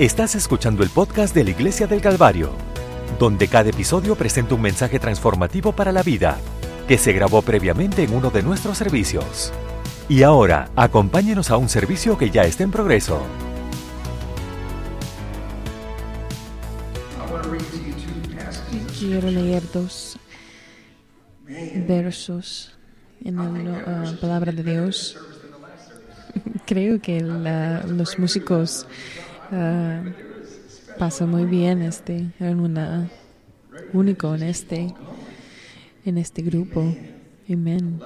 [0.00, 2.52] Estás escuchando el podcast de la Iglesia del Calvario,
[3.18, 6.38] donde cada episodio presenta un mensaje transformativo para la vida,
[6.88, 9.52] que se grabó previamente en uno de nuestros servicios.
[10.08, 13.20] Y ahora, acompáñenos a un servicio que ya está en progreso.
[18.98, 20.18] Quiero leer dos
[21.86, 22.72] versos
[23.22, 25.18] en la uh, palabra de Dios.
[26.64, 28.86] Creo que la, los músicos
[29.52, 33.08] uh, pasan muy bien este, en una
[33.92, 34.94] único en este,
[36.04, 36.94] en este grupo.
[37.48, 38.00] Amén.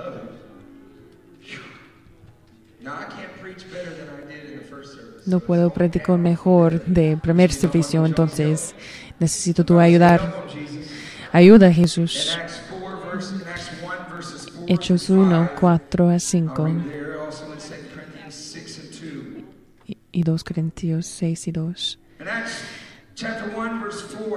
[5.26, 8.74] No puedo predicar mejor de primer servicio, entonces
[9.18, 10.44] necesito tu ayudar.
[11.32, 12.38] Ayuda, Jesús.
[14.66, 17.03] Hechos 1, 4 a 5.
[20.14, 21.98] Y 2 Corintios 6 y 2.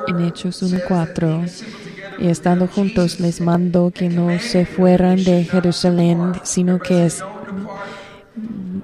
[0.08, 1.46] En Hechos 1, 4.
[2.18, 7.24] Y estando juntos les mando que no se fueran de Jerusalén, sino que es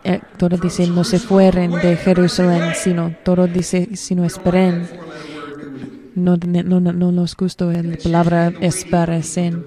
[0.03, 4.87] eh, todo dice no se fueren de Jerusalén, sino todo dice sino esperen.
[6.13, 9.65] No, no, no nos gustó la palabra esperen.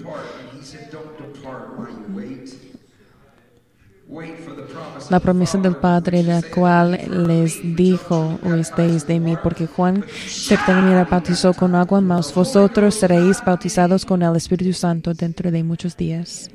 [5.10, 11.52] La promesa del Padre, la cual les dijo, oísteis de mí, porque Juan ciertamente bautizó
[11.54, 16.50] con agua, mas vosotros seréis bautizados con el Espíritu Santo dentro de muchos días.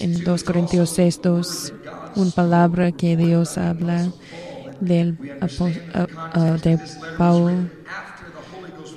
[0.00, 1.72] En 2 Corintios 6, 2,
[2.16, 4.10] una palabra que Dios habla
[4.80, 6.78] del, de
[7.18, 7.68] Pablo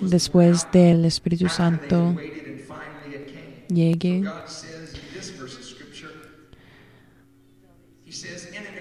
[0.02, 2.16] después del Espíritu Santo
[3.68, 4.24] llegue.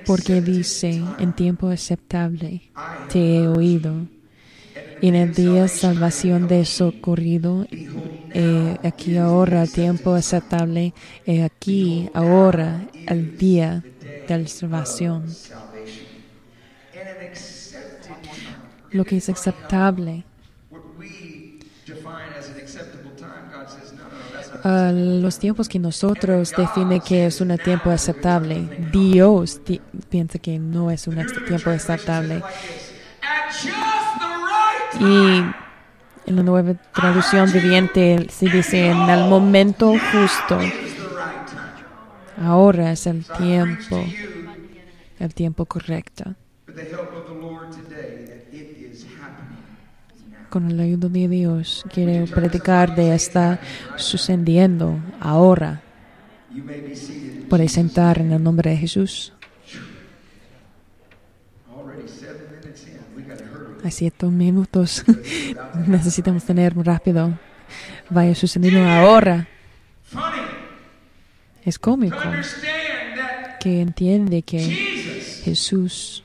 [0.07, 2.63] Porque dice, en tiempo aceptable
[3.11, 4.09] te he oído,
[5.01, 7.67] y en el día de salvación de socorrido,
[8.85, 10.95] aquí ahora, tiempo aceptable,
[11.45, 13.85] aquí ahora, el día
[14.29, 15.25] de la salvación.
[18.91, 20.25] Lo que es aceptable.
[24.65, 29.61] Uh, los tiempos que nosotros define que es un tiempo aceptable, Dios
[30.09, 32.43] piensa que no es un tiempo aceptable.
[35.01, 35.43] Y
[36.27, 40.59] en la nueva traducción viviente se dice en el momento justo.
[42.41, 44.05] Ahora es el tiempo,
[45.19, 46.37] el tiempo correcto.
[50.53, 53.59] Con la ayuda de Dios, quiero predicar de esta
[53.97, 55.81] sucediendo ahora.
[57.49, 59.33] Puedes sentar en el nombre de Jesús.
[63.83, 65.03] A siete minutos
[65.87, 67.33] necesitamos tener rápido.
[68.11, 69.49] Vaya sucediendo ahora.
[71.65, 72.19] Es cómico
[73.59, 74.61] que entiende que
[75.45, 76.23] Jesús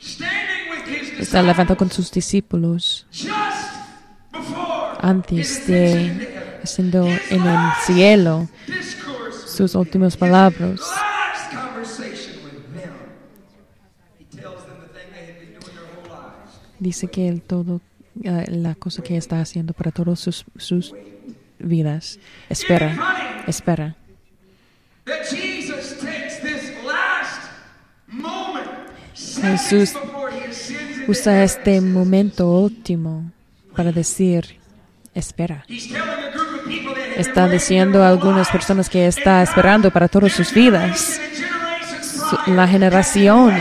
[1.17, 3.07] está levantado con sus discípulos
[5.01, 8.47] antes de haciendo en el cielo
[9.45, 10.81] sus últimas palabras.
[16.79, 17.81] Dice que el todo,
[18.21, 20.93] la cosa que está haciendo para todas sus, sus
[21.59, 22.19] vidas.
[22.49, 23.95] Espera, espera.
[29.41, 29.93] Jesús
[31.07, 33.31] usa este momento último
[33.75, 34.59] para decir,
[35.17, 35.65] espera.
[37.15, 41.19] Está diciendo a algunas personas que está esperando para todas sus vidas.
[42.47, 43.55] La generación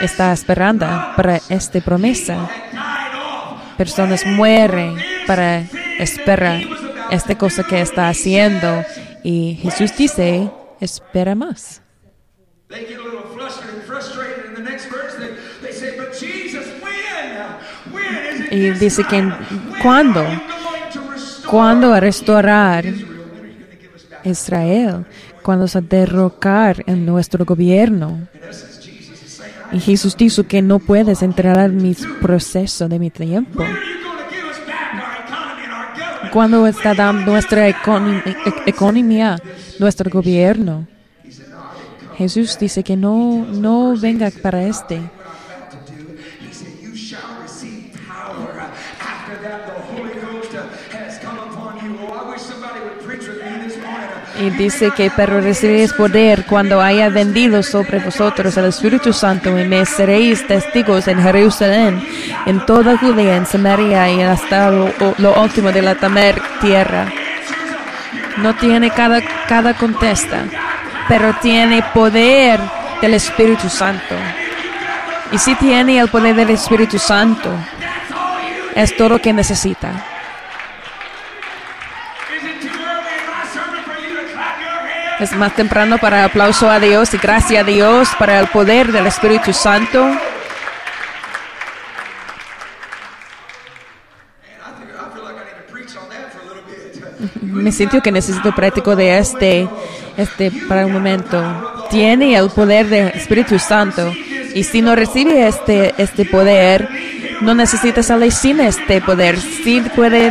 [0.00, 2.48] está esperando para esta promesa.
[3.76, 5.60] Personas mueren para
[5.98, 6.62] esperar
[7.10, 8.84] esta cosa que está haciendo.
[9.22, 10.50] Y Jesús dice,
[10.80, 11.82] espera más.
[18.50, 19.30] Y dice que
[19.82, 20.24] cuando,
[21.50, 22.84] cuando a restaurar
[24.24, 25.06] Israel,
[25.42, 28.26] cuando a derrocar en nuestro gobierno.
[29.72, 33.64] Y Jesús dijo que no puedes entrar en mi proceso de mi tiempo.
[36.32, 39.38] Cuando está dando nuestra economía,
[39.78, 40.86] nuestro gobierno.
[42.16, 45.00] Jesús dice que no, no venga para este.
[54.38, 59.64] Y dice que, pero recibiréis poder cuando haya vendido sobre vosotros el Espíritu Santo y
[59.64, 62.06] me seréis testigos en Jerusalén,
[62.44, 67.06] en toda Judea, en Samaria y hasta lo, lo último de la tamer tierra.
[68.38, 70.44] No tiene cada, cada contesta,
[71.08, 72.60] pero tiene poder
[73.00, 74.14] del Espíritu Santo.
[75.32, 77.50] Y si tiene el poder del Espíritu Santo,
[78.74, 80.15] es todo lo que necesita.
[85.18, 89.06] Es más temprano para aplauso a Dios y gracias a Dios para el poder del
[89.06, 90.06] Espíritu Santo.
[97.40, 99.66] Me siento que necesito práctico de este,
[100.18, 101.86] este para un momento.
[101.88, 104.12] Tiene el poder del Espíritu Santo
[104.54, 106.90] y si no recibe este, este poder,
[107.40, 109.38] no necesita salir sin este poder.
[109.38, 110.30] Sí puede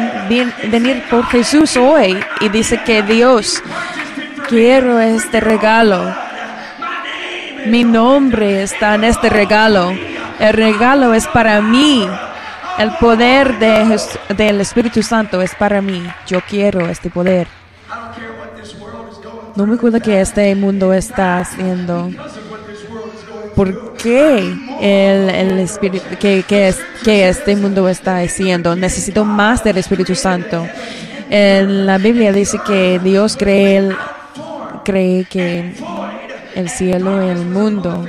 [0.70, 3.64] venir por Jesús hoy y dice que Dios
[4.48, 6.14] quiero este regalo.
[7.68, 9.92] Mi nombre está en este regalo.
[10.40, 12.08] El regalo es para mí.
[12.78, 14.00] El poder de,
[14.36, 16.04] del Espíritu Santo es para mí.
[16.28, 17.48] Yo quiero este poder.
[19.56, 22.12] No me acuerdo que este mundo está haciendo.
[23.56, 28.76] ¿Por qué el, el Espíritu, que, que, que este mundo está haciendo?
[28.76, 30.68] Necesito más del Espíritu Santo.
[31.30, 33.96] En la Biblia dice que Dios cree el,
[34.86, 35.74] cree que
[36.56, 38.06] el cielo y el mundo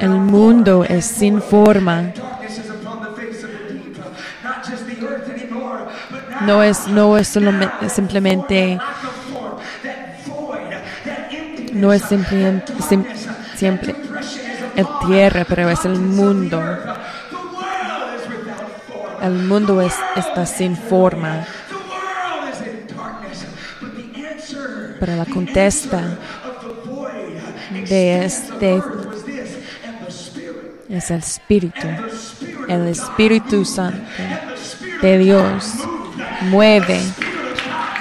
[0.00, 2.12] el mundo es sin forma.
[6.46, 7.28] No es no es
[7.88, 8.78] simplemente
[11.72, 12.72] no es simplemente
[13.56, 13.94] siempre
[14.76, 16.62] el tierra pero es el mundo
[19.28, 21.46] el mundo es, está sin forma.
[24.98, 26.18] Pero la contesta
[27.88, 28.82] de este
[30.88, 31.86] es el Espíritu.
[32.68, 34.00] El Espíritu Santo
[35.02, 35.74] de Dios
[36.42, 37.00] mueve.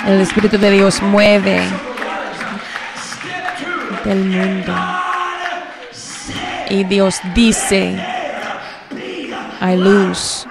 [0.08, 1.62] El Espíritu de Dios mueve
[4.06, 4.74] del mundo.
[6.70, 7.98] Y Dios dice,
[9.60, 10.47] hay luz.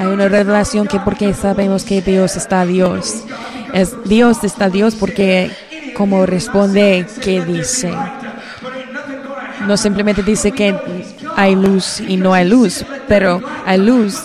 [0.00, 3.22] Hay una revelación que porque sabemos que Dios está Dios.
[3.74, 5.50] Es Dios está Dios porque
[5.94, 7.92] como responde que dice.
[9.66, 10.74] No simplemente dice que
[11.36, 14.24] hay luz y no hay luz, pero hay luz.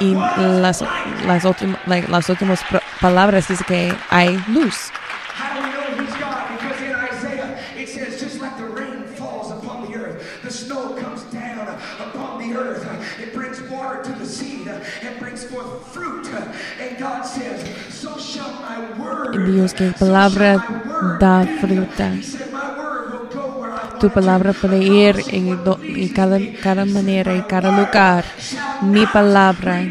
[0.00, 0.84] Y las,
[1.26, 1.44] las,
[2.10, 2.60] las últimas
[3.00, 4.92] palabras dice que hay luz.
[19.50, 20.64] Dios, que palabra
[21.18, 22.12] da fruta.
[24.00, 28.24] Tu palabra puede ir en, cada, cada manera cada lugar.
[28.82, 29.84] Mi palabra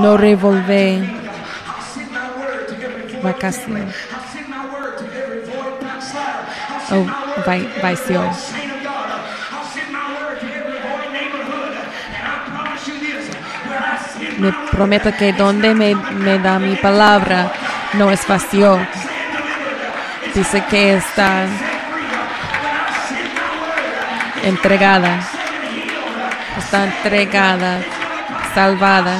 [0.00, 1.02] no revolve
[3.22, 3.86] vacación
[6.90, 7.06] o oh,
[7.82, 8.22] vacío.
[14.38, 17.52] Me prometo que donde me, me da mi palabra,
[17.94, 18.78] no es vacío.
[20.34, 21.46] Dice que está
[24.44, 25.20] entregada.
[26.58, 27.80] Está entregada,
[28.54, 29.18] salvada.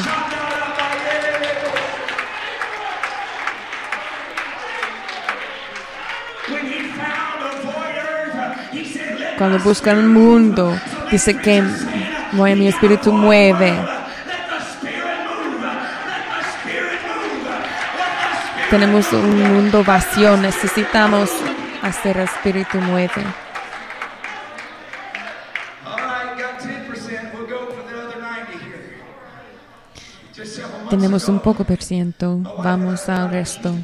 [9.39, 10.79] Cuando busca el mundo,
[11.11, 11.63] dice que
[12.33, 13.75] mi espíritu mueve
[18.73, 21.29] tenemos un mundo vacío, necesitamos
[21.83, 23.23] hacer espíritu mueve.
[30.89, 33.75] Tenemos un poco por ciento, vamos al resto.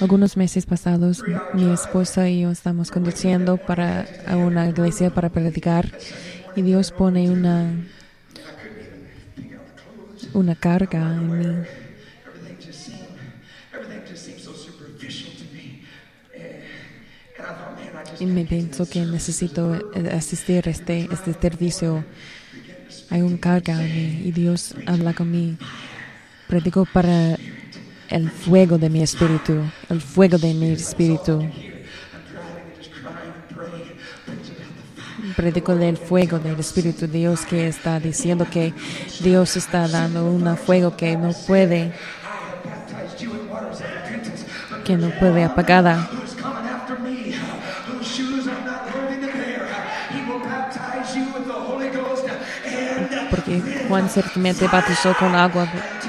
[0.00, 5.90] Algunos meses pasados, mi esposa y yo estamos conduciendo para a una iglesia para predicar
[6.54, 7.72] y Dios pone una
[10.32, 11.85] una carga en mí
[18.18, 22.04] y me pienso que necesito eh, asistir a este, este servicio.
[23.10, 25.56] Hay un carga en mí y Dios habla conmigo.
[26.48, 27.36] Predico para
[28.08, 31.48] el fuego de mi espíritu, el fuego de mi espíritu.
[35.34, 38.72] Predico del fuego del Espíritu Dios que está diciendo que
[39.20, 41.92] Dios está dando un fuego que no puede
[44.84, 46.08] que no puede apagada.
[53.30, 55.68] Porque Juan ciertamente bautizó con agua,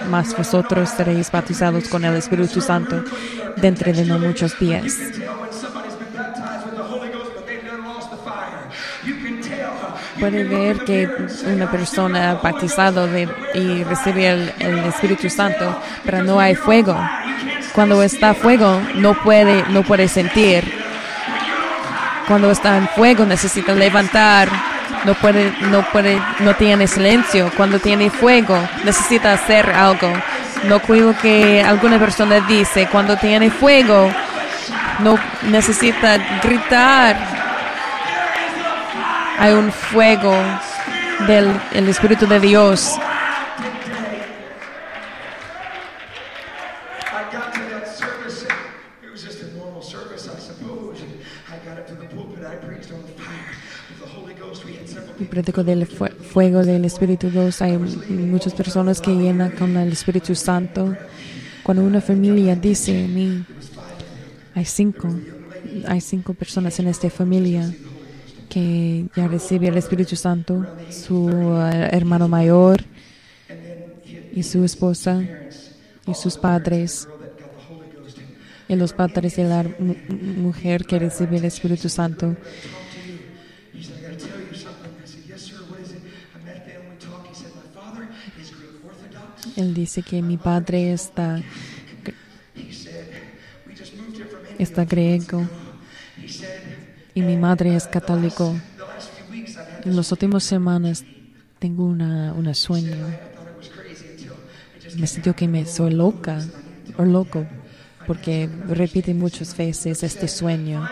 [0.10, 3.04] mas vosotros seréis bautizados con el Espíritu Santo
[3.58, 4.94] dentro de no muchos días.
[10.20, 11.08] Puede ver que
[11.46, 16.98] una persona ha bautizado de, y recibe el, el Espíritu Santo, pero no hay fuego.
[17.74, 20.64] Cuando está fuego no puede no puede sentir.
[22.28, 24.50] Cuando está en fuego necesita levantar
[25.08, 27.50] no puede no puede no tiene silencio.
[27.56, 30.12] Cuando tiene fuego necesita hacer algo.
[30.66, 34.12] No creo que alguna persona dice cuando tiene fuego
[35.00, 37.16] no necesita gritar.
[39.40, 40.36] Hay un fuego
[41.26, 43.00] del el espíritu de Dios
[55.44, 57.62] del fuego del Espíritu Dios.
[57.62, 60.96] Hay muchas personas que llenan con el Espíritu Santo.
[61.64, 63.44] Cuando una familia dice mí,
[64.56, 65.10] hay cinco,
[65.88, 67.74] hay cinco personas en esta familia
[68.50, 72.84] que ya recibe el Espíritu Santo, su eh, hermano mayor
[74.34, 75.22] y su esposa
[76.06, 77.08] y sus padres
[78.70, 79.66] y los padres de la
[80.38, 82.36] mujer que recibe el Espíritu Santo.
[89.58, 91.42] Él dice que mi padre está,
[94.60, 95.50] está griego
[97.16, 98.56] y mi madre es católico.
[99.84, 101.04] En las últimas semanas
[101.58, 102.96] tengo una, una sueño.
[104.96, 106.40] Me siento que me soy loca
[106.96, 107.48] o loco
[108.06, 110.88] porque repite muchas veces este sueño.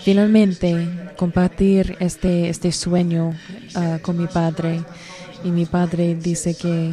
[0.00, 3.34] Finalmente, compartir este, este sueño
[3.74, 4.82] ah, con mi padre
[5.44, 6.92] y mi padre dice que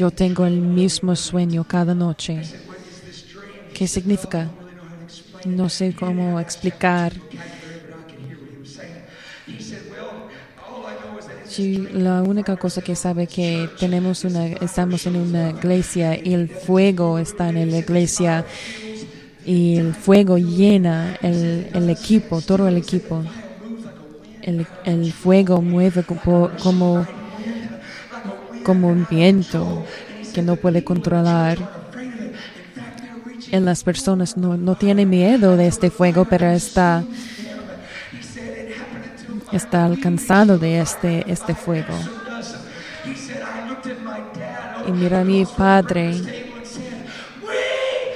[0.00, 2.40] yo tengo el mismo sueño cada noche.
[3.74, 4.48] ¿Qué significa?
[5.44, 7.12] No sé cómo explicar.
[11.92, 17.18] la única cosa que sabe que tenemos una, estamos en una iglesia y el fuego
[17.18, 18.46] está en la iglesia
[19.44, 23.22] y el fuego llena el, el equipo, todo el equipo.
[24.40, 27.06] El, el fuego mueve como, como
[28.64, 29.84] como un viento
[30.34, 31.58] que no puede controlar.
[33.50, 37.02] En las personas no, no tiene miedo de este fuego, pero está,
[39.52, 41.94] está alcanzado de este, este fuego.
[44.86, 46.14] Y mira a mi padre,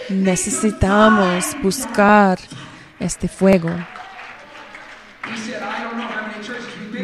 [0.08, 2.38] necesitamos buscar
[3.00, 3.70] este fuego.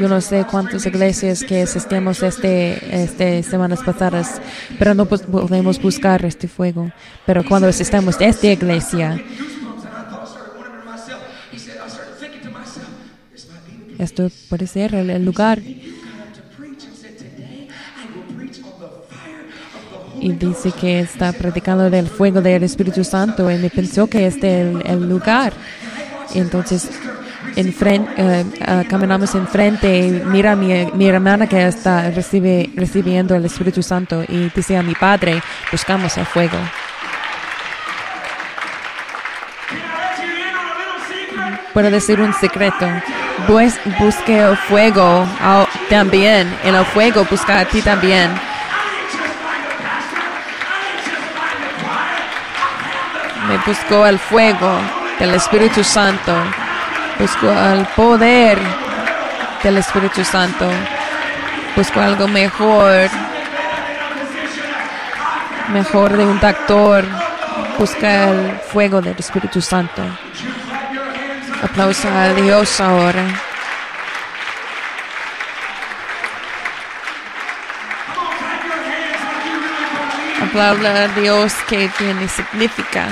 [0.00, 4.40] Yo no sé cuántas iglesias que asistimos este, este semanas pasadas,
[4.78, 6.90] pero no podemos buscar este fuego.
[7.26, 9.22] Pero cuando asistimos a esta iglesia,
[13.98, 15.60] esto puede ser el, lugar.
[20.18, 24.62] Y dice que está predicando del fuego del Espíritu Santo y me pensó que este
[24.62, 25.52] es el, el lugar.
[26.34, 26.88] Entonces
[27.60, 33.44] eh, uh, caminamos enfrente y mira a mi, mi, hermana que está recibe, recibiendo el
[33.44, 36.56] Espíritu Santo y dice a mi padre, buscamos el fuego.
[41.72, 42.86] Puedo decir un secreto.
[43.46, 45.26] Pues busque el fuego
[45.88, 46.52] también.
[46.64, 48.30] En el fuego busca a ti también.
[53.48, 54.78] Me buscó el fuego
[55.18, 56.32] del Espíritu Santo
[57.20, 58.58] busco el poder
[59.62, 60.66] del Espíritu Santo,
[61.76, 63.10] busco algo mejor,
[65.68, 67.04] mejor de un doctor,
[67.78, 70.02] busca el fuego del Espíritu Santo.
[71.62, 73.24] Aplauso a Dios ahora.
[80.42, 83.08] Aplauda a Dios que tiene significa.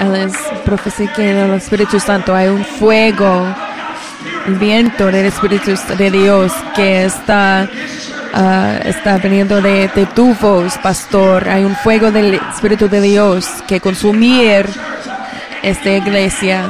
[0.00, 0.32] Él es
[0.64, 3.46] profecía que en el Espíritu Santo hay un fuego,
[4.46, 7.68] el viento del Espíritu de Dios que está,
[8.32, 11.48] ah, está viniendo de, de tu voz, pastor.
[11.48, 14.66] Hay un fuego del Espíritu de Dios que consumir
[15.62, 16.64] esta iglesia.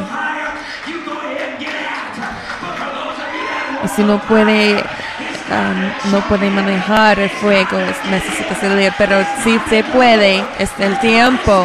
[3.84, 9.58] Y si no puede, um, no puede manejar el fuego, es- necesita salir, pero si
[9.68, 11.64] se puede, es el tiempo.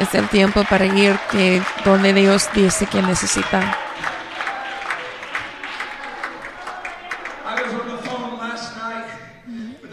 [0.00, 3.76] Es el tiempo para ir que donde Dios dice que necesita.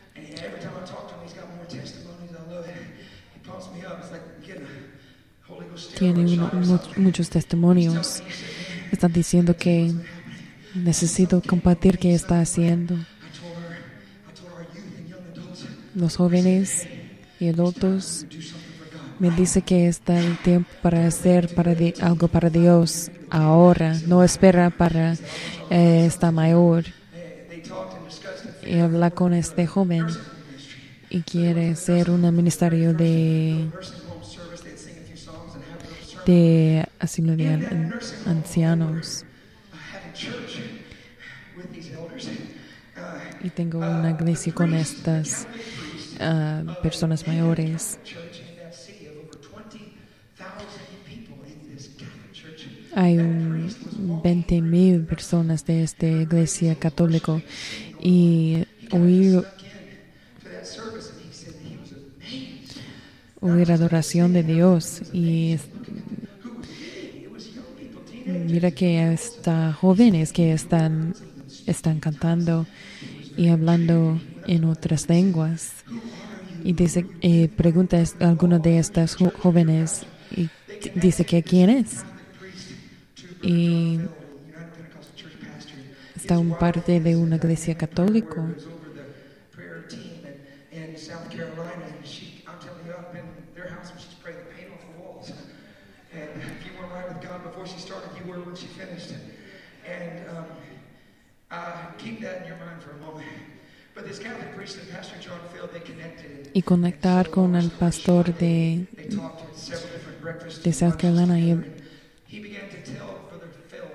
[5.99, 8.23] tiene uno- muchos testimonios.
[8.93, 9.93] Están diciendo que
[10.75, 12.97] necesito compartir qué está haciendo
[15.95, 16.87] los jóvenes
[17.41, 18.27] y adultos.
[19.19, 24.23] Me dice que está el tiempo para hacer para di- algo para Dios ahora, no
[24.23, 25.15] espera para
[25.71, 26.85] eh, estar mayor.
[28.67, 30.05] Y habla con este joven
[31.09, 33.67] y quiere ser un ministerio de,
[36.27, 37.95] de asilo de an-
[38.27, 39.25] ancianos.
[42.97, 45.47] Uh, Y tengo una iglesia con estas
[46.21, 47.99] ah, personas mayores.
[48.05, 49.37] 20,000.
[52.95, 53.69] Hay un
[54.23, 57.43] 20 mil personas de esta iglesia católica
[58.01, 59.45] y oír,
[63.41, 65.59] oír adoración de Dios y
[68.27, 71.15] mira que está jóvenes que están
[71.67, 72.67] están cantando
[73.37, 75.73] y hablando en otras lenguas.
[76.65, 80.05] Y dice eh, pregunta a alguno de estas jo- jóvenes
[80.37, 80.49] y
[80.95, 82.05] dice que quién es.
[83.43, 84.01] Y
[86.17, 88.43] está un parte de una iglesia católica
[96.17, 96.31] and
[96.65, 99.13] you, weren't right with God before she started, you were when she finished.
[99.87, 100.47] And um,
[101.51, 103.27] uh, keep that in your mind for a moment.
[103.95, 106.51] But this Catholic priest and Pastor John Phil, they connected.
[106.53, 108.87] y conectar con el pastor de,
[110.65, 111.55] de South Carolina y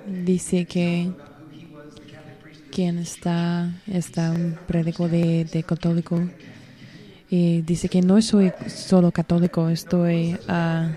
[0.07, 2.62] dice que about who he was, the Catholic priest.
[2.71, 6.19] quien está está un prédico de, de católico
[7.29, 10.89] y dice que no soy solo católico estoy ah,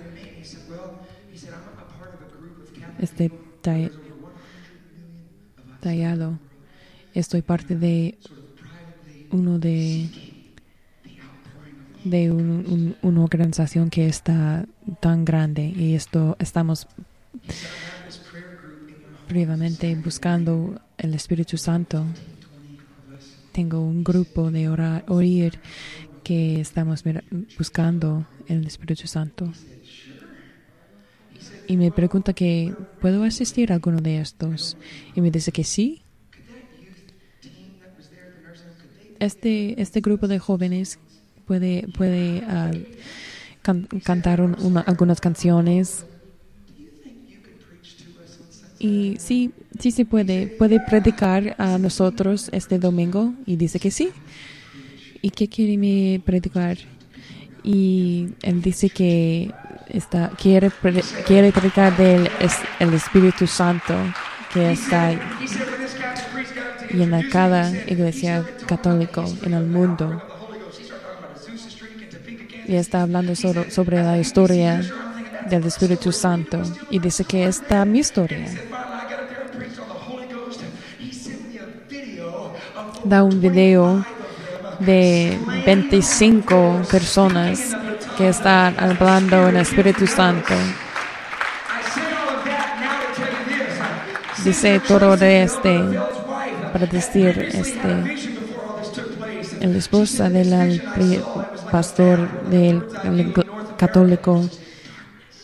[3.05, 3.31] este
[3.62, 3.90] ta-
[5.81, 6.38] tallado
[7.14, 8.19] estoy parte de
[9.31, 10.09] uno de
[12.05, 14.67] de un- un- una organización que está
[15.01, 16.87] tan grande y esto estamos
[19.27, 22.05] previamente buscando el Espíritu Santo.
[23.53, 25.59] Tengo un grupo de orar, oír
[26.23, 27.03] que estamos
[27.57, 29.51] buscando el Espíritu Santo.
[31.66, 34.77] Y me pregunta que, ¿puedo asistir a alguno de estos?
[35.14, 36.03] Y me dice que sí.
[39.20, 40.99] Este, este grupo de jóvenes
[41.47, 42.70] puede, puede ah,
[43.62, 46.05] can- cantar un- una- algunas canciones
[48.79, 50.47] y sí, sí se puede.
[50.49, 53.33] Puede predicar a nosotros este domingo.
[53.47, 54.11] Y dice que sí.
[55.23, 56.77] ¿Y qué quiere me predicar?
[57.62, 59.51] Y él dice que
[59.88, 60.70] está, quiere,
[61.27, 63.94] quiere predicar del es- el Espíritu Santo
[64.53, 65.12] que está
[66.90, 70.23] en cada iglesia católica en el mundo.
[72.66, 74.81] Y está hablando sobre, sobre la historia
[75.51, 76.62] del Espíritu Santo.
[76.90, 78.47] Y dice que esta mi historia.
[83.05, 84.05] Da un video
[84.81, 87.77] de 25 personas
[88.16, 90.55] que están hablando en el Espíritu Santo.
[94.44, 95.81] Dice todo de este
[96.72, 98.16] para decir este
[99.61, 100.83] el esposa del
[101.70, 102.85] pastor del
[103.77, 104.48] católico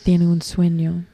[0.04, 1.04] tiene un sueño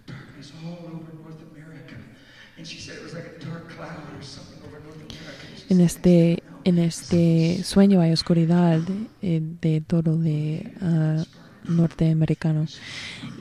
[5.68, 8.80] en este en este sueño hay oscuridad
[9.22, 11.24] eh, de todo de ah,
[11.68, 12.66] norteamericano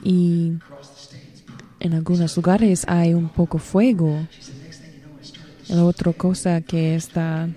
[0.04, 0.52] y
[1.80, 4.26] en algunos lugares hay un poco fuego.
[5.68, 7.48] La otra cosa que está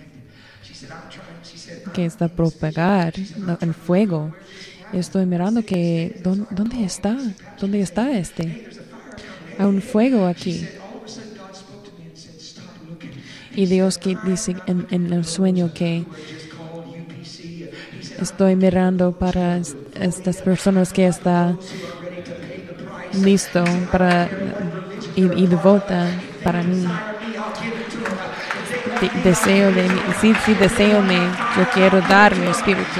[1.93, 3.13] que está propagar
[3.61, 4.33] el fuego.
[4.93, 7.17] Estoy mirando que ¿dó- dónde está,
[7.59, 8.67] dónde está este.
[9.57, 10.65] Hay un fuego aquí.
[13.55, 16.05] Y Dios que dice en, en el sueño que
[18.21, 21.55] estoy mirando para es- estas personas que está ready
[22.23, 22.73] to pay the
[23.11, 23.25] price.
[23.25, 24.27] listo para
[25.15, 26.07] y, y devota
[26.43, 26.87] para mí.
[29.01, 29.87] De- deseo de
[30.19, 32.99] sí, sí, deseo me, yo quiero dar mi espíritu.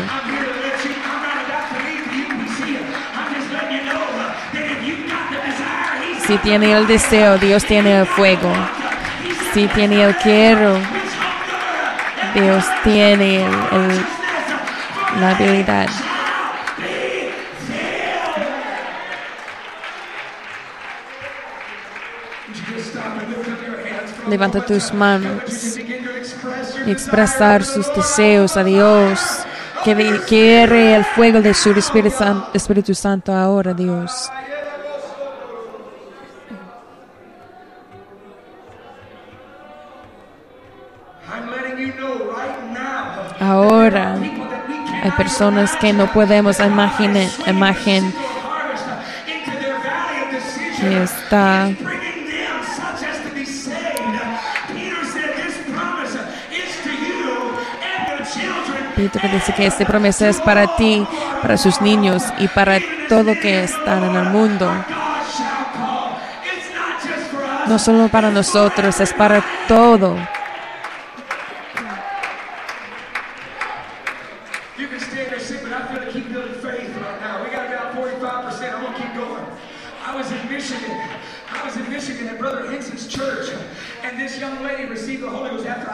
[6.25, 8.51] Si tiene el deseo, Dios tiene el fuego.
[9.53, 10.77] Si tiene el quiero,
[12.35, 14.05] Dios tiene el- el-
[15.17, 15.87] la habilidad.
[24.27, 25.77] Levanta tus manos
[26.85, 29.19] y expresar sus deseos a Dios.
[29.83, 29.95] Que
[30.27, 34.29] quiere el fuego de su Espíritu Santo ahora, Dios.
[45.19, 48.13] Personas que no podemos imaginar, imagen
[50.79, 51.69] que está.
[58.95, 61.05] Pedro dice que esta promesa es para ti,
[61.41, 62.79] para sus niños y para
[63.09, 64.71] todo que están en el mundo.
[67.67, 70.15] No solo para nosotros, es para todo.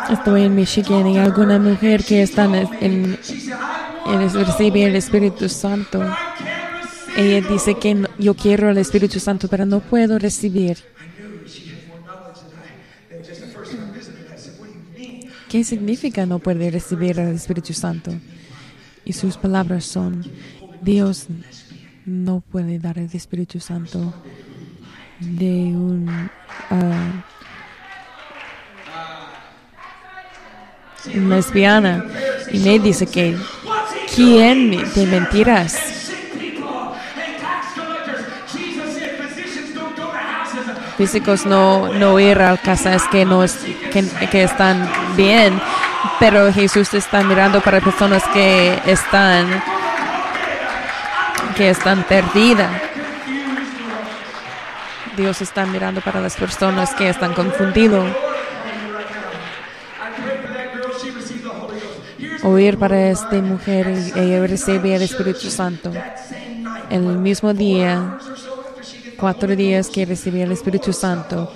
[0.09, 3.17] Estoy en Michigan y alguna mujer que está en, en-
[4.45, 6.03] recibe el Espíritu Santo.
[7.17, 10.77] Ella dice que yo quiero el Espíritu Santo, pero no puedo recibir.
[15.49, 18.11] ¿Qué significa no poder recibir el Espíritu Santo?
[19.05, 20.23] Y sus palabras son,
[20.81, 21.27] Dios
[22.05, 24.13] no puede dar el Espíritu Santo
[25.19, 26.07] de un
[26.69, 27.25] ah,
[31.13, 32.05] lesbiana.
[32.51, 33.37] Y me dice que,
[34.15, 34.71] ¿quién
[39.95, 40.95] to houses.
[40.97, 43.57] Físicos no, no ir a casas que, no es,
[43.91, 45.59] que, que están bien,
[46.19, 49.61] pero Jesús está mirando para personas que están
[51.55, 52.69] que están perdidas.
[55.15, 58.05] Dios está mirando para las personas que están confundidos.
[62.45, 65.91] Oír para esta mujer y recibe el Espíritu Santo.
[66.91, 68.19] El mismo día,
[69.17, 71.51] cuatro días que recibió el Espíritu Santo.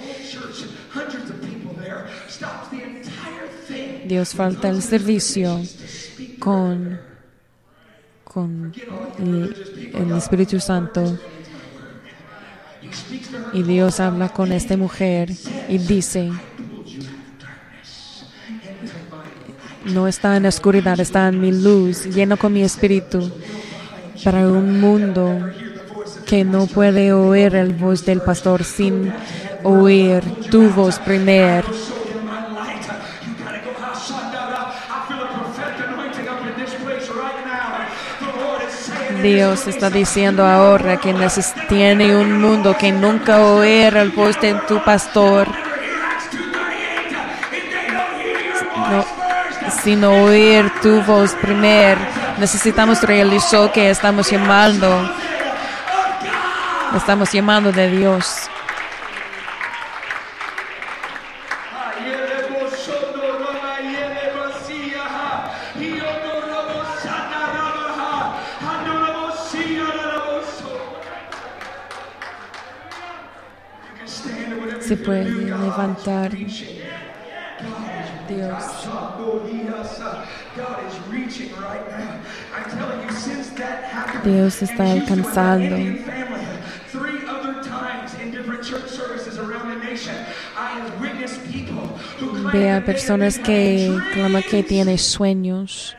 [4.07, 5.61] Dios falta el servicio
[6.39, 6.99] con,
[8.23, 8.73] con
[9.19, 11.19] el Espíritu Santo.
[13.53, 15.29] Y Dios habla con esta mujer
[15.67, 16.31] y dice,
[19.85, 23.31] no está en la oscuridad, está en mi luz, lleno con mi espíritu,
[24.23, 25.51] para un mundo
[26.25, 29.11] que no puede oír el voz del pastor sin
[29.63, 31.67] oír tu voz primero.
[39.21, 41.13] Dios está diciendo ahora que
[41.67, 47.17] tiene un mundo que nunca oír el voz de tu pastor, Acts 2:38.
[47.51, 48.55] If they don't hear your
[48.91, 49.18] no,
[49.69, 51.99] sino oír tu voz primero.
[52.37, 55.09] Necesitamos realizar que estamos llamando,
[56.95, 58.49] estamos llamando de Dios.
[74.79, 76.31] Se puede levantar
[78.29, 79.59] happened,
[84.23, 85.75] Dios está alcanzando.
[92.51, 95.95] Ve a personas que claman que tienen sueños.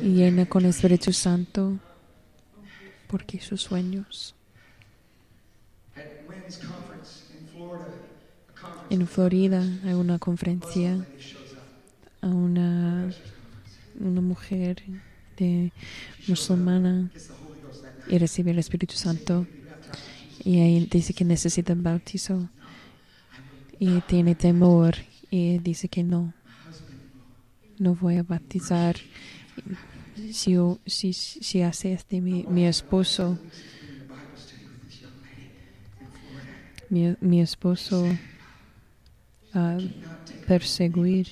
[0.00, 1.78] Y llena con el Espíritu Santo,
[3.08, 4.34] porque sus sueños.
[6.48, 7.88] Florida,
[8.62, 11.06] a En Florida hay una conferencia
[12.20, 13.12] a una,
[13.98, 14.82] una mujer
[15.36, 15.72] de
[16.26, 17.10] musulmana
[18.08, 19.46] y recibe el Espíritu Santo
[20.44, 22.48] y ahí dice que necesita bautizo
[23.78, 24.96] y tiene temor
[25.30, 26.34] y dice que no,
[27.78, 28.96] no voy a bautizar.
[30.32, 33.38] Si, si, si hace este mi, mi esposo,
[36.94, 38.06] mi, mi esposo
[39.52, 39.78] a
[40.46, 41.26] perseguir,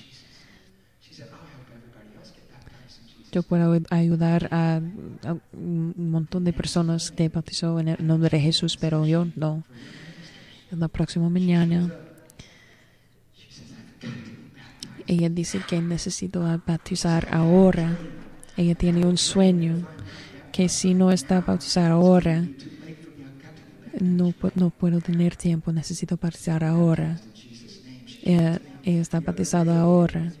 [3.31, 4.81] yo puedo ayudar a,
[5.23, 9.63] a un montón de personas que bautizó en el nombre de Jesús, pero yo no.
[10.69, 11.93] En la próxima mañana,
[15.07, 17.97] ella dice que necesito bautizar ahora.
[18.57, 19.87] Ella tiene un sueño
[20.51, 22.45] que si no está bautizar ahora,
[23.99, 27.19] no, no puedo tener tiempo, necesito bautizar ahora.
[28.23, 30.33] Ella, ella está bautizada ahora.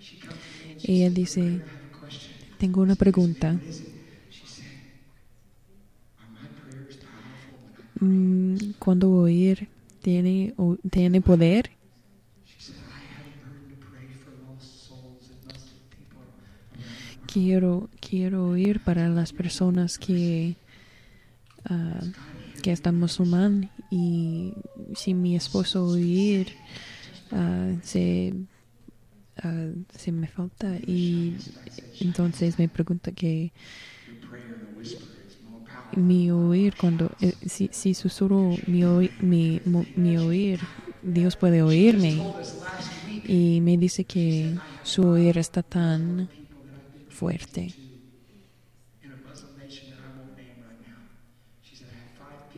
[0.00, 0.18] She
[0.84, 1.60] Ella dice,
[2.58, 3.56] tengo una pregunta.
[8.00, 9.68] Mm, cuando oír
[10.02, 10.54] tiene,
[10.90, 11.70] tiene poder,
[17.32, 20.54] quiero, quiero oír para las personas que,
[21.64, 21.98] ah,
[22.62, 24.52] que están musulmán y
[24.94, 26.48] si mi esposo oír
[27.30, 28.34] ah, se,
[29.42, 30.76] ah, se me falta.
[30.86, 31.32] Y
[32.00, 33.50] entonces me pregunta que
[35.96, 39.62] mi oír cuando eh, si, si susurro mi, oí- mi,
[39.96, 40.60] mi oír
[41.02, 42.22] Dios puede oírme.
[43.26, 46.28] Y me dice que su oír está tan
[47.08, 47.72] fuerte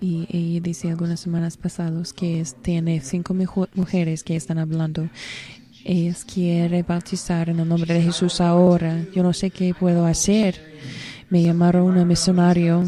[0.01, 3.35] y ella dice algunas semanas pasadas que tiene cinco
[3.75, 5.09] mujeres que están hablando.
[5.85, 9.05] Ellas quieren bautizar en el nombre de Jesús ahora.
[9.15, 10.61] Yo no sé qué puedo hacer.
[11.29, 12.85] Me llamaron un misionario.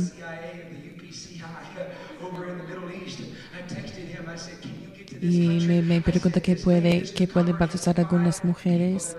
[5.21, 9.17] Y me, me pregunta que puede que puede bautizar algunas mujeres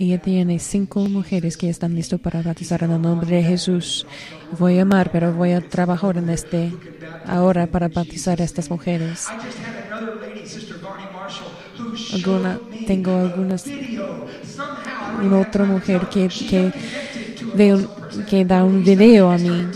[0.00, 4.06] ella tiene cinco mujeres que están listas para bautizar en el nombre de Jesús.
[4.58, 6.72] Voy a llamar pero voy a trabajar en este
[7.26, 9.26] ahora para bautizar a estas mujeres.
[12.14, 13.66] Alguna tengo algunas
[15.22, 16.30] una otra mujer que,
[18.26, 19.66] que, da un video a mí.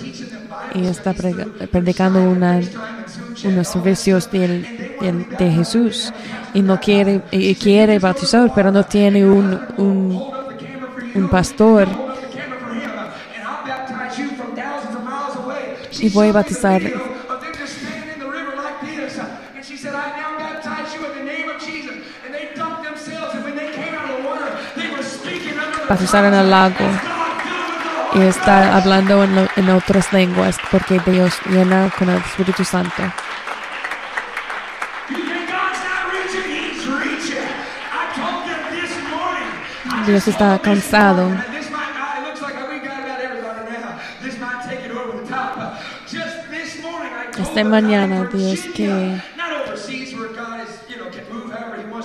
[0.74, 2.62] Y está predicando una,
[3.44, 6.12] unos servicios de Jesús
[6.54, 9.60] y no quiere y quiere bautizar pero no tiene un,
[11.14, 11.88] un, pastor.
[16.00, 16.82] Y voy a bautizar.
[25.88, 26.74] Bautizar en el lago.
[28.14, 33.02] Y está hablando en, en otras lenguas porque Dios llena con el Espíritu Santo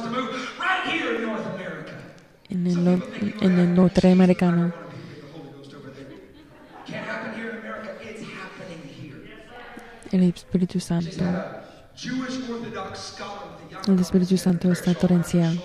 [0.01, 0.59] to move.
[0.59, 1.93] Right here in North America.
[2.49, 3.03] en el,
[3.41, 6.07] en el norteamericano The Holy Ghost over there.
[6.85, 7.89] Can't happen here in America.
[8.01, 9.19] It's happening here.
[10.11, 11.11] el Espíritu Santo
[13.87, 15.59] el Espíritu Santo está torrencial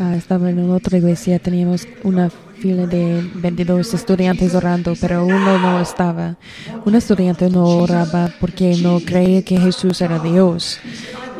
[0.00, 5.80] Ah, estaba en otra iglesia, teníamos una fila de 22 estudiantes orando, pero uno no
[5.80, 6.36] estaba.
[6.84, 10.78] Un estudiante no oraba porque no creía que Jesús era Dios.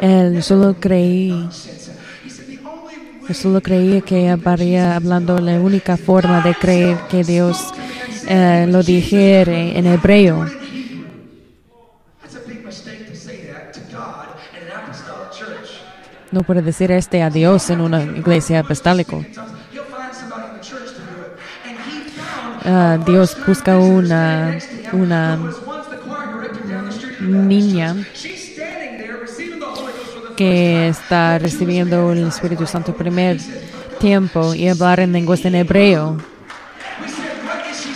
[0.01, 1.49] Él solo creía,
[3.33, 7.73] solo creía que habría hablando la única forma de creer que Dios
[8.27, 10.58] eh, lo dijere en hebreo.
[16.31, 19.17] No puede decir este a Dios en una iglesia apostólica.
[22.64, 24.59] Ah, Dios busca una,
[24.93, 25.38] una
[27.21, 27.97] niña
[30.37, 33.38] que está recibiendo el Espíritu Santo primer
[33.99, 36.19] tiempo y hablar en lenguas en hebreo.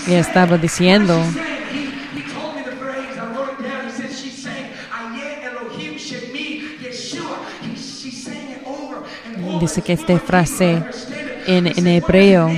[0.06, 1.22] Y estaba diciendo,
[9.62, 10.82] Dice que esta frase
[11.46, 12.50] en, hebreo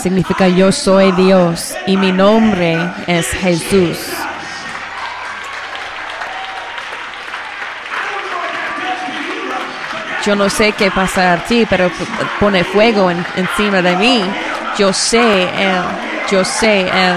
[0.00, 3.98] significa yo soy Dios y mi nombre es Jesús.
[10.24, 11.90] Yo no sé qué pasa a ti, pero
[12.38, 14.22] pone fuego en- encima de mí.
[14.78, 15.82] Yo sé Él,
[16.30, 17.16] yo sé Él,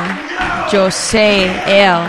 [0.71, 1.99] yo sé Él.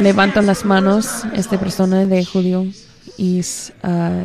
[0.00, 2.64] Levantan las manos esta persona de judío
[3.18, 3.42] y,
[3.82, 4.22] ah,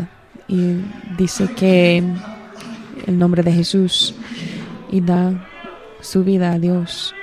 [0.48, 0.78] y
[1.18, 2.02] dice que
[3.06, 4.16] el nombre de Jesús
[4.90, 5.34] y da
[6.00, 7.14] su vida a Dios.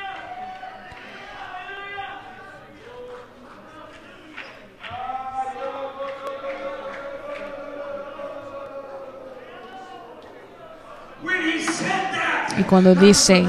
[12.58, 13.46] Y cuando dice,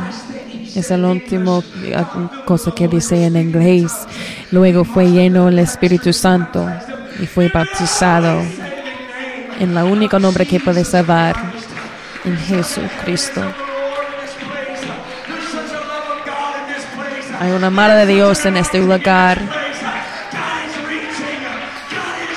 [0.76, 1.64] es el último
[1.96, 3.92] ah, cosa que dice en inglés,
[4.52, 6.68] luego fue lleno el Espíritu Santo
[7.20, 8.42] y fue bautizado
[9.60, 11.36] en la única nombre que puede salvar,
[12.26, 13.42] en Jesucristo.
[17.40, 19.38] Hay una mano de Dios en este lugar.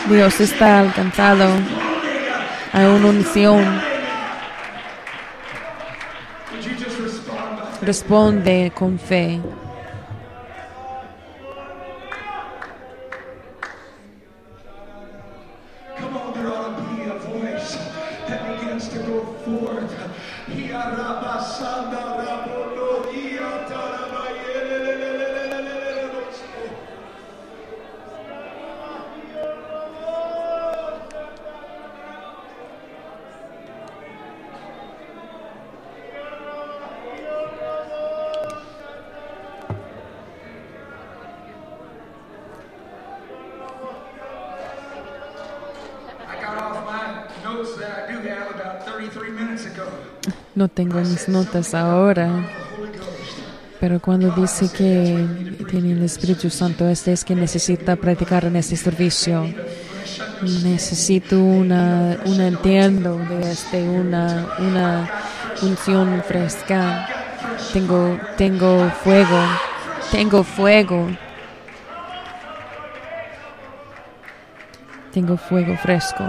[0.09, 1.49] Dios está alcanzado.
[2.73, 3.86] Hay una unción.
[7.83, 9.41] Responde con fe.
[51.29, 52.31] Notas ahora,
[53.81, 58.77] pero cuando dice que tiene el Espíritu Santo, este es que necesita practicar en este
[58.77, 59.45] servicio.
[60.65, 65.11] Necesito una, un entiendo de este, una, una
[65.63, 67.09] unción fresca.
[67.73, 69.41] Tengo, tengo fuego,
[70.11, 71.09] tengo fuego.
[75.13, 76.25] Tengo fuego fresco.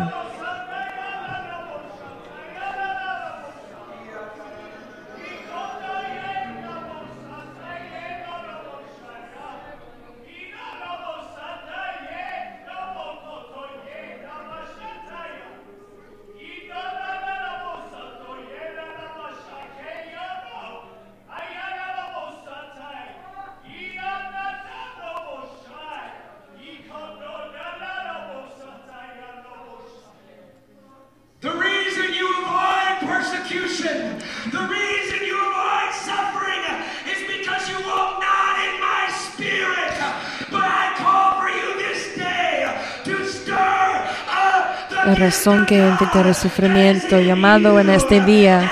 [45.28, 48.72] Up the La razón que el sufrimiento, llamado en este día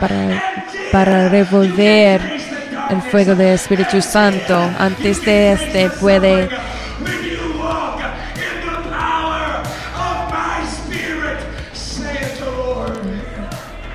[0.00, 0.42] para,
[0.92, 2.20] para revolver
[2.90, 4.56] el fuego del Espíritu Santo.
[4.78, 6.48] Antes de este puede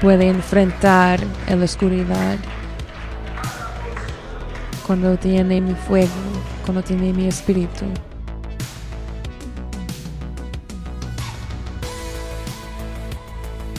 [0.02, 2.38] puede enfrentar la oscuridad.
[4.86, 6.12] Cuando tiene mi fuego,
[6.66, 7.86] cuando tiene mi espíritu.